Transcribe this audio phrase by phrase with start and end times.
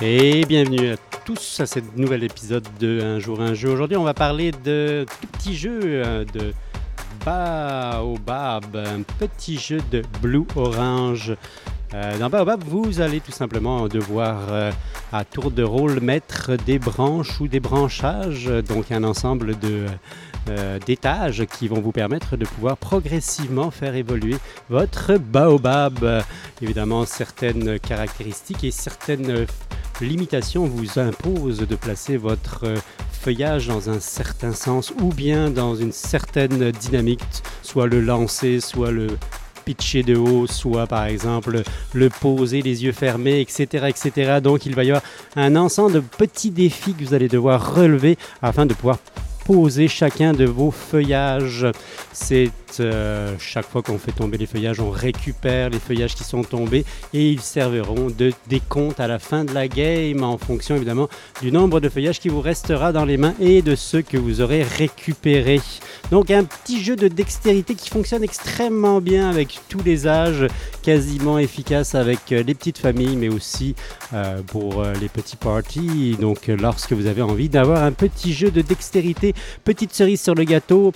[0.00, 3.68] Et bienvenue à tous à ce nouvel épisode de Un jour un jeu.
[3.68, 6.52] Aujourd'hui, on va parler de tout petit jeu euh, de
[7.26, 11.34] Baobab, un petit jeu de Blue Orange.
[11.94, 14.70] Euh, dans Baobab, vous allez tout simplement devoir euh,
[15.12, 19.86] à tour de rôle mettre des branches ou des branchages, donc un ensemble de
[20.86, 24.36] d'étages qui vont vous permettre de pouvoir progressivement faire évoluer
[24.70, 26.24] votre baobab.
[26.62, 29.46] Évidemment, certaines caractéristiques et certaines
[30.00, 32.64] limitations vous imposent de placer votre
[33.12, 37.22] feuillage dans un certain sens ou bien dans une certaine dynamique,
[37.62, 39.08] soit le lancer, soit le
[39.64, 41.62] pitcher de haut, soit par exemple
[41.92, 44.38] le poser les yeux fermés, etc., etc.
[44.42, 45.02] Donc il va y avoir
[45.36, 48.98] un ensemble de petits défis que vous allez devoir relever afin de pouvoir
[49.48, 51.66] poser chacun de vos feuillages.
[52.12, 56.42] C'est euh, chaque fois qu'on fait tomber les feuillages, on récupère les feuillages qui sont
[56.42, 56.84] tombés
[57.14, 61.08] et ils serviront de décompte à la fin de la game en fonction évidemment
[61.40, 64.42] du nombre de feuillages qui vous restera dans les mains et de ceux que vous
[64.42, 65.62] aurez récupérés.
[66.10, 70.46] Donc un petit jeu de dextérité qui fonctionne extrêmement bien avec tous les âges,
[70.82, 73.74] quasiment efficace avec euh, les petites familles mais aussi
[74.12, 76.16] euh, pour les petits parties.
[76.20, 80.44] Donc lorsque vous avez envie d'avoir un petit jeu de dextérité, petite cerise sur le
[80.44, 80.92] gâteau,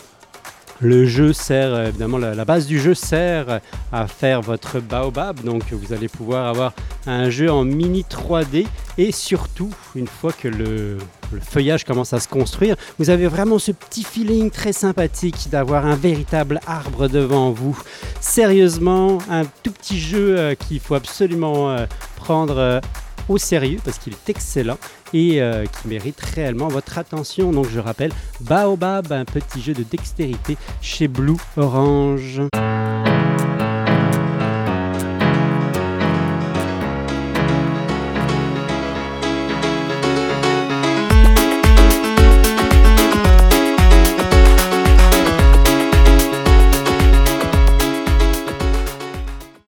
[0.83, 3.61] le jeu sert, euh, évidemment, la, base du jeu sert
[3.93, 5.41] à faire votre baobab.
[5.45, 6.73] Donc, vous allez pouvoir avoir
[7.07, 8.67] un jeu en mini 3D.
[8.99, 10.99] Et surtout, une fois que le,
[11.41, 15.95] feuillage commence à se construire, vous avez vraiment ce petit feeling très sympathique d'avoir un
[15.95, 17.81] véritable arbre devant vous.
[18.21, 22.81] Sérieusement, un tout petit jeu euh, qu'il faut absolument euh, prendre
[23.29, 24.79] au sérieux parce qu'il est excellent
[25.13, 27.53] et euh, qui mérite réellement votre attention.
[27.53, 32.43] Donc je rappelle, Baobab, un petit jeu de dextérité chez Blue Orange.